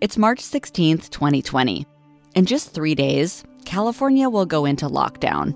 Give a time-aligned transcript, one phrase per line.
[0.00, 1.86] It's March 16th, 2020.
[2.34, 5.54] In just three days, California will go into lockdown.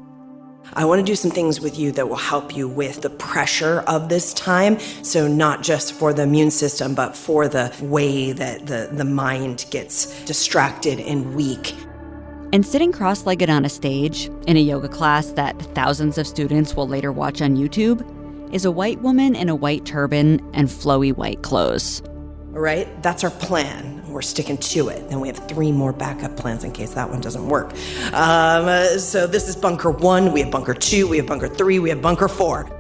[0.75, 3.81] I want to do some things with you that will help you with the pressure
[3.87, 4.79] of this time.
[5.03, 9.65] So, not just for the immune system, but for the way that the, the mind
[9.71, 11.75] gets distracted and weak.
[12.53, 16.77] And sitting cross legged on a stage in a yoga class that thousands of students
[16.77, 18.05] will later watch on YouTube
[18.53, 22.03] is a white woman in a white turban and flowy white clothes.
[22.53, 23.94] All right, that's our plan.
[24.15, 25.03] We're sticking to it.
[25.11, 27.73] And we have three more backup plans in case that one doesn't work.
[28.13, 31.89] Um, so this is bunker one, we have bunker two, we have bunker three, we
[31.89, 32.71] have bunker four.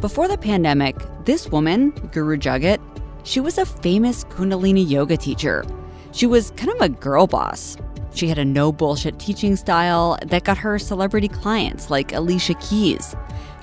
[0.00, 2.80] Before the pandemic, this woman, Guru Jagat,
[3.22, 5.62] she was a famous Kundalini yoga teacher.
[6.12, 7.76] She was kind of a girl boss.
[8.14, 13.14] She had a no bullshit teaching style that got her celebrity clients like Alicia Keys.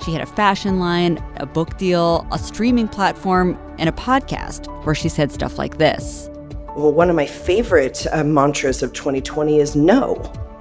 [0.04, 4.94] She had a fashion line, a book deal, a streaming platform, and a podcast where
[4.94, 6.30] she said stuff like this.
[6.78, 10.14] Well, one of my favorite uh, mantras of 2020 is no,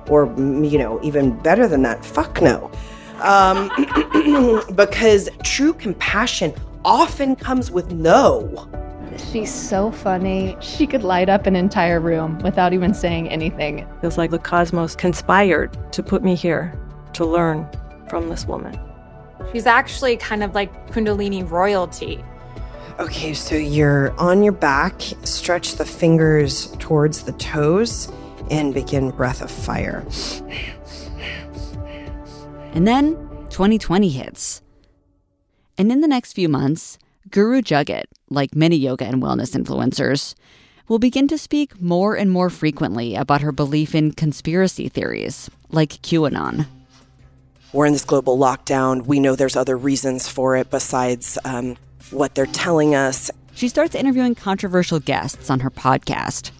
[0.09, 2.71] or, you know, even better than that, fuck no.
[3.21, 3.69] Um,
[4.75, 8.67] because true compassion often comes with no.
[9.31, 10.57] She's so funny.
[10.59, 13.87] She could light up an entire room without even saying anything.
[14.01, 16.73] Feels like the cosmos conspired to put me here
[17.13, 17.69] to learn
[18.09, 18.75] from this woman.
[19.53, 22.23] She's actually kind of like Kundalini royalty.
[22.99, 28.11] Okay, so you're on your back, stretch the fingers towards the toes,
[28.49, 30.03] and begin breath of fire.
[32.73, 33.13] And then
[33.51, 34.63] 2020 hits.
[35.77, 36.97] And in the next few months,
[37.29, 40.33] Guru Jagat, like many yoga and wellness influencers,
[40.87, 46.01] will begin to speak more and more frequently about her belief in conspiracy theories, like
[46.01, 46.65] QAnon.
[47.73, 49.05] We're in this global lockdown.
[49.05, 51.77] We know there's other reasons for it besides um,
[52.11, 53.31] what they're telling us.
[53.55, 56.51] She starts interviewing controversial guests on her podcast.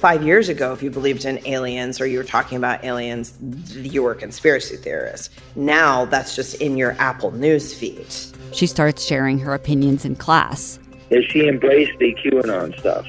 [0.00, 3.34] Five years ago, if you believed in aliens or you were talking about aliens,
[3.76, 5.30] you were a conspiracy theorist.
[5.56, 8.06] Now that's just in your Apple News feed.
[8.52, 10.78] She starts sharing her opinions in class.
[11.10, 13.06] Is she embraced the QAnon stuff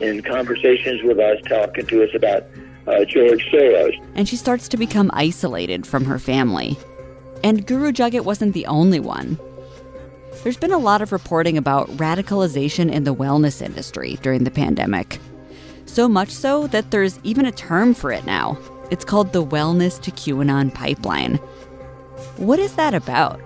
[0.00, 2.44] in conversations with us, talking to us about
[2.86, 4.00] uh, George Soros.
[4.14, 6.78] And she starts to become isolated from her family.
[7.42, 9.38] And Guru Jagat wasn't the only one.
[10.46, 15.18] There's been a lot of reporting about radicalization in the wellness industry during the pandemic.
[15.86, 18.56] So much so that there's even a term for it now.
[18.92, 21.38] It's called the Wellness to QAnon Pipeline.
[22.36, 23.40] What is that about?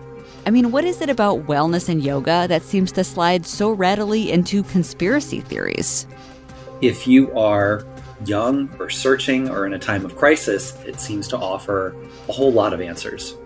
[0.44, 4.30] I mean, what is it about wellness and yoga that seems to slide so readily
[4.30, 6.06] into conspiracy theories?
[6.82, 7.82] If you are
[8.26, 11.96] young or searching or in a time of crisis, it seems to offer
[12.28, 13.36] a whole lot of answers.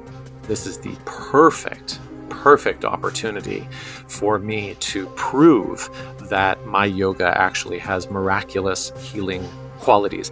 [0.49, 2.01] This is the perfect,
[2.45, 3.67] perfect opportunity
[4.07, 5.89] for me to prove
[6.29, 9.43] that my yoga actually has miraculous healing
[9.79, 10.31] qualities.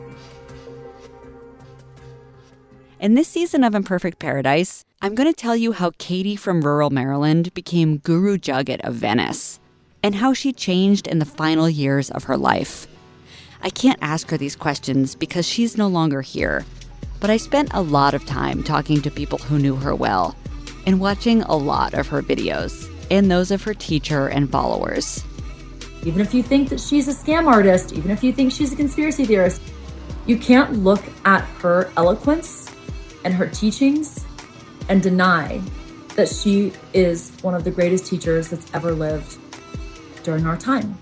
[3.01, 6.91] In this season of Imperfect Paradise, I'm going to tell you how Katie from rural
[6.91, 9.59] Maryland became Guru Jagat of Venice
[10.03, 12.87] and how she changed in the final years of her life.
[13.63, 16.67] I can't ask her these questions because she's no longer here.
[17.21, 20.37] But I spent a lot of time talking to people who knew her well
[20.87, 25.25] and watching a lot of her videos and those of her teacher and followers.
[26.05, 28.77] Even if you think that she's a scam artist, even if you think she's a
[28.77, 29.63] conspiracy theorist,
[30.27, 32.75] you can't look at her eloquence
[33.25, 34.25] and her teachings
[34.89, 35.61] and deny
[36.17, 39.39] that she is one of the greatest teachers that's ever lived
[40.25, 40.97] during our time.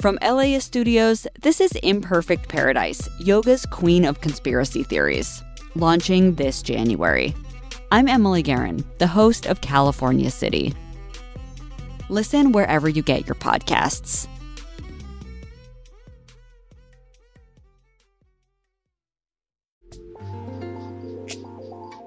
[0.00, 5.44] From LAist Studios, this is Imperfect Paradise, yoga's queen of conspiracy theories,
[5.76, 7.34] launching this January.
[7.92, 10.72] I'm Emily Guerin, the host of California City.
[12.08, 14.26] Listen wherever you get your podcasts.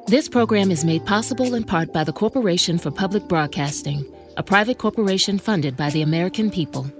[0.07, 4.79] This program is made possible in part by the Corporation for Public Broadcasting, a private
[4.79, 6.91] corporation funded by the American people.